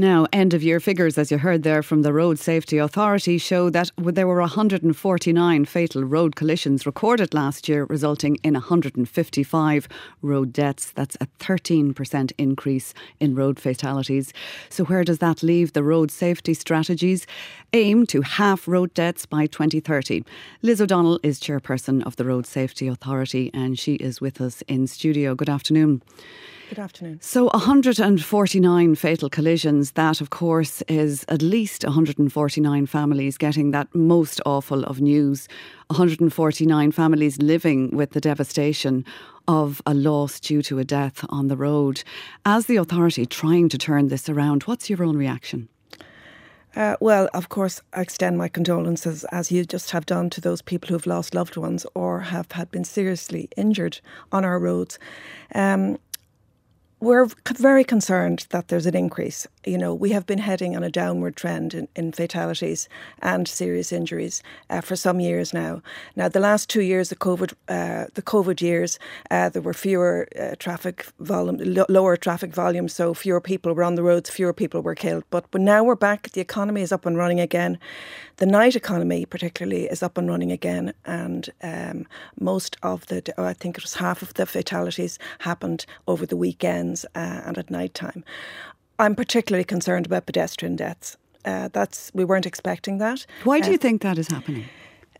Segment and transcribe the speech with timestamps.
[0.00, 3.68] Now, end of year figures, as you heard there from the Road Safety Authority, show
[3.68, 9.88] that there were 149 fatal road collisions recorded last year, resulting in 155
[10.22, 10.90] road deaths.
[10.92, 14.32] That's a 13% increase in road fatalities.
[14.70, 17.26] So, where does that leave the road safety strategies?
[17.74, 20.24] Aim to half road deaths by 2030.
[20.62, 24.86] Liz O'Donnell is chairperson of the Road Safety Authority and she is with us in
[24.86, 25.34] studio.
[25.34, 26.00] Good afternoon.
[26.70, 27.18] Good afternoon.
[27.20, 29.90] So, 149 fatal collisions.
[29.90, 35.48] That, of course, is at least 149 families getting that most awful of news.
[35.88, 39.04] 149 families living with the devastation
[39.48, 42.04] of a loss due to a death on the road.
[42.46, 45.68] As the authority trying to turn this around, what's your own reaction?
[46.76, 50.62] Uh, well, of course, I extend my condolences, as you just have done, to those
[50.62, 55.00] people who've lost loved ones or have had been seriously injured on our roads.
[55.52, 55.98] Um,
[57.00, 59.46] we're very concerned that there's an increase.
[59.64, 62.90] You know, we have been heading on a downward trend in, in fatalities
[63.22, 65.82] and serious injuries uh, for some years now.
[66.14, 68.98] Now, the last two years, the COVID, uh, the COVID years,
[69.30, 73.84] uh, there were fewer uh, traffic volume, lo- lower traffic volumes, so fewer people were
[73.84, 75.24] on the roads, fewer people were killed.
[75.30, 76.30] But but now we're back.
[76.30, 77.78] The economy is up and running again.
[78.36, 82.06] The night economy, particularly, is up and running again, and um,
[82.38, 86.89] most of the, I think it was half of the fatalities happened over the weekend
[86.90, 88.24] weekends uh, and at night time.
[88.98, 91.16] I'm particularly concerned about pedestrian deaths.
[91.44, 93.26] Uh, that's we weren't expecting that.
[93.44, 94.64] Why do uh, you think that is happening?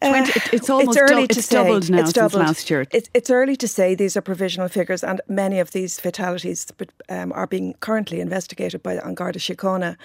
[0.03, 1.57] 20, it, it's almost it's early to it's say.
[1.57, 2.33] doubled now it's doubled.
[2.33, 2.87] since last year.
[2.91, 3.95] It's, it's, early to say.
[3.95, 6.67] These are provisional figures, and many of these fatalities
[7.09, 9.97] um, are being currently investigated by An Garda Síochána.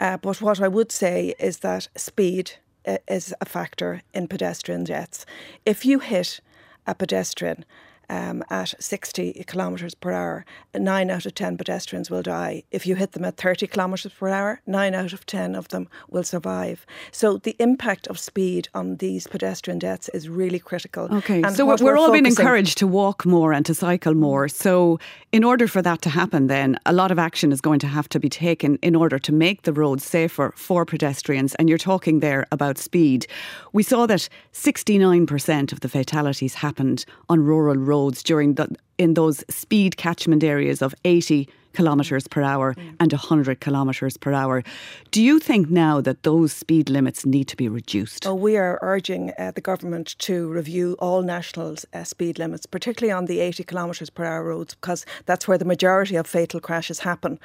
[0.00, 2.52] Uh, but what I would say is that speed
[2.86, 5.24] uh, is a factor in pedestrian deaths.
[5.64, 6.40] If you hit
[6.86, 7.64] a pedestrian
[8.08, 12.62] um, at 60 kilometres per hour, nine out of 10 pedestrians will die.
[12.70, 15.88] If you hit them at 30 kilometres per hour, nine out of 10 of them
[16.08, 16.86] will survive.
[17.12, 21.08] So the impact of speed on these pedestrian deaths is really critical.
[21.10, 24.48] Okay, and so we're, we're all being encouraged to walk more and to cycle more.
[24.48, 24.98] So,
[25.32, 28.08] in order for that to happen, then a lot of action is going to have
[28.10, 31.54] to be taken in order to make the roads safer for pedestrians.
[31.56, 33.26] And you're talking there about speed.
[33.72, 38.66] We saw that 69% of the fatalities happened on rural roads roads during the
[38.96, 42.96] in those speed catchment areas of 80 kilometres per hour mm.
[43.00, 44.62] and 100 kilometres per hour.
[45.10, 48.26] Do you think now that those speed limits need to be reduced?
[48.26, 53.12] Oh, we are urging uh, the government to review all national uh, speed limits, particularly
[53.12, 57.00] on the 80 kilometres per hour roads, because that's where the majority of fatal crashes
[57.00, 57.38] happen.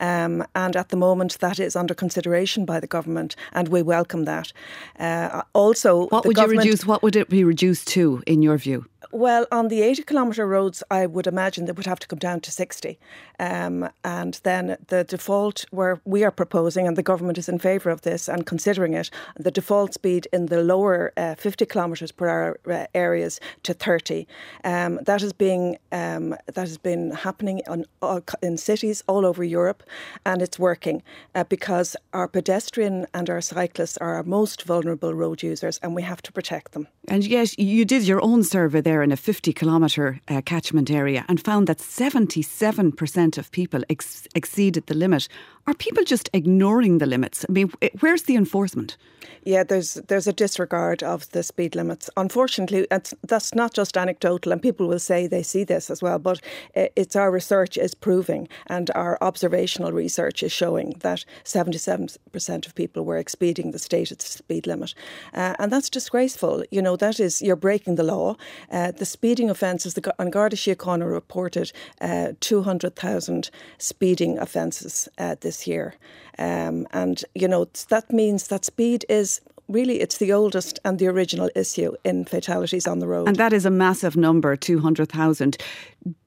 [0.00, 4.24] Um, and at the moment, that is under consideration by the government, and we welcome
[4.24, 4.52] that.
[4.98, 6.86] Uh, also, what would you reduce?
[6.86, 8.86] What would it be reduced to, in your view?
[9.12, 12.40] Well, on the 80 kilometre roads, I would imagine they would have to come down
[12.40, 12.98] to 60.
[13.38, 17.90] Um, and then the default, where we are proposing, and the government is in favour
[17.90, 22.28] of this and considering it, the default speed in the lower uh, 50 kilometres per
[22.28, 24.26] hour uh, areas to 30.
[24.64, 29.44] Um, that is being um, that has been happening on, uh, in cities all over
[29.44, 29.82] Europe,
[30.24, 31.02] and it's working
[31.34, 36.02] uh, because our pedestrian and our cyclists are our most vulnerable road users, and we
[36.02, 36.88] have to protect them.
[37.08, 41.24] And yes, you did your own survey there in a 50 kilometre uh, catchment area
[41.28, 45.28] and found that 77% of people ex- exceeded the limit.
[45.66, 47.46] Are people just ignoring the limits?
[47.48, 48.96] I mean, where's the enforcement?
[49.44, 52.08] Yeah, there's there's a disregard of the speed limits.
[52.16, 56.18] Unfortunately, that's not just anecdotal, and people will say they see this as well.
[56.18, 56.40] But
[56.74, 63.04] it's our research is proving, and our observational research is showing that 77% of people
[63.04, 64.94] were exceeding the stated speed limit,
[65.34, 66.64] uh, and that's disgraceful.
[66.70, 68.36] You know, that is you're breaking the law.
[68.70, 75.94] Uh, the speeding offences, the Garda Síochána reported uh, 200,000 speeding offences uh, this year.
[76.38, 81.06] Um, and, you know, that means that speed is really it's the oldest and the
[81.06, 83.28] original issue in fatalities on the road.
[83.28, 85.56] And that is a massive number, 200,000.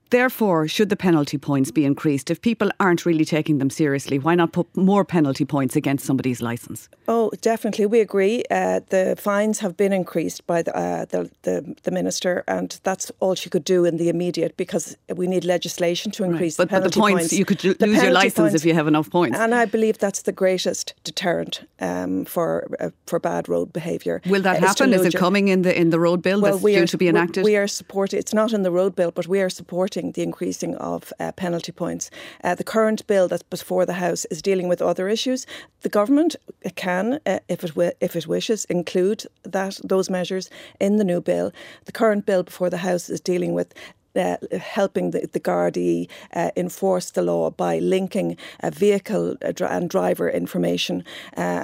[0.09, 2.29] Therefore, should the penalty points be increased?
[2.29, 6.41] If people aren't really taking them seriously, why not put more penalty points against somebody's
[6.41, 6.89] licence?
[7.07, 7.85] Oh, definitely.
[7.85, 8.43] We agree.
[8.49, 13.11] Uh, the fines have been increased by the, uh, the, the, the, Minister, and that's
[13.19, 16.69] all she could do in the immediate because we need legislation to increase right.
[16.69, 17.33] but, the penalty but the points, points.
[17.33, 19.37] You could lose your licence if you have enough points.
[19.37, 24.21] And I believe that's the greatest deterrent um, for uh, for bad road behaviour.
[24.27, 24.93] Will that uh, happen?
[24.93, 27.07] Is it coming in the in the road bill well, that's due are, to be
[27.07, 27.43] enacted?
[27.43, 30.75] We are supporting, it's not in the road bill, but we are supporting the increasing
[30.75, 32.09] of uh, penalty points.
[32.43, 35.45] Uh, the current bill that's before the House is dealing with other issues.
[35.81, 36.35] The government
[36.75, 40.49] can, uh, if it if it wishes, include that those measures
[40.79, 41.51] in the new bill.
[41.85, 43.73] The current bill before the House is dealing with
[44.17, 51.03] uh, helping the, the Gardaí uh, enforce the law by linking vehicle and driver information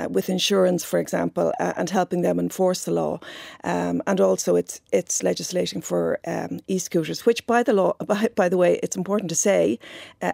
[0.10, 3.20] with insurance, for example, and helping them enforce the law.
[3.64, 8.50] Um, and also, it's it's legislating for um, e-scooters, which, by the law, by, by
[8.50, 9.80] the way, it's important to say,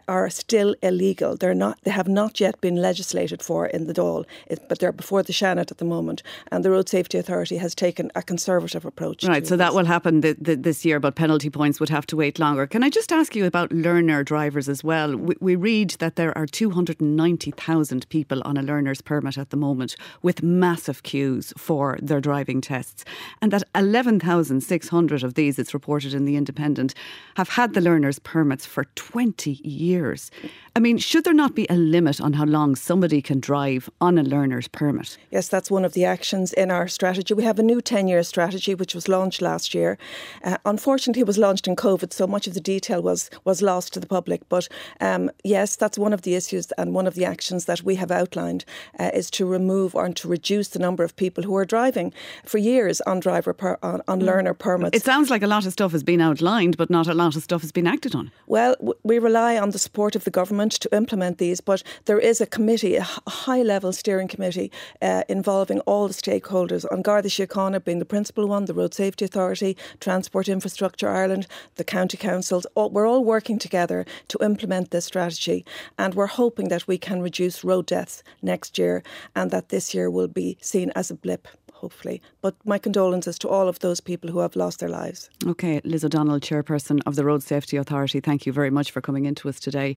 [0.08, 1.36] are still illegal.
[1.36, 1.80] They're not.
[1.84, 4.26] They have not yet been legislated for in the Dáil,
[4.68, 8.12] but they're before the Seanad at the moment, and the Road Safety Authority has taken
[8.16, 9.24] a conservative approach.
[9.24, 9.66] Right, so this.
[9.66, 12.68] that will happen th- th- this year, but penalty points would have to wait longer.
[12.68, 15.16] Can I just ask you about learner drivers as well?
[15.16, 19.96] We, we read that there are 290,000 people on a learner's permit at the moment
[20.22, 23.06] with massive queues for their driving tests,
[23.42, 26.94] and that 11,600 of these, it's reported in The Independent,
[27.36, 30.32] have had the learner's permits for 20 years.
[30.76, 34.18] I mean, should there not be a limit on how long somebody can drive on
[34.18, 35.18] a learner's permit?
[35.32, 37.34] Yes, that's one of the actions in our strategy.
[37.34, 39.98] We have a new 10 year strategy which was launched last year.
[40.44, 43.94] Uh, unfortunately, it was launched in COVID, so much of the detail was, was lost
[43.94, 44.48] to the public.
[44.50, 44.68] But
[45.02, 48.12] um, yes, that's one of the issues and one of the actions that we have
[48.12, 48.66] outlined
[49.00, 52.14] uh, is to remove or to reduce the number of people who are driving
[52.46, 54.26] for years on driver per, on, on mm.
[54.26, 54.96] learner permits.
[54.96, 57.44] It sounds like a lot of stuff has been outlined, but not a lot of
[57.44, 58.32] stuff has been acted on.
[58.48, 62.42] Well, we rely on the support of the government to implement these, but there is
[62.42, 64.72] a committee, a high level steering committee
[65.02, 69.26] uh, involving all the stakeholders, An Garda Síochána being the principal one, the Road Safety
[69.26, 71.48] Authority, Transport Infrastructure Ireland,
[71.80, 72.68] the county councils.
[72.76, 75.66] All, we're all working together to implement this strategy,
[75.98, 79.02] and we're hoping that we can reduce road deaths next year
[79.36, 81.48] and that this year will be seen as a blip
[81.80, 82.22] hopefully.
[82.42, 85.30] But my condolences to all of those people who have lost their lives.
[85.48, 89.24] Okay, Liz O'Donnell, Chairperson of the Road Safety Authority, thank you very much for coming
[89.26, 89.88] into us today.